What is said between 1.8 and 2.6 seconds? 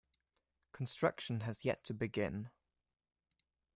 to begin.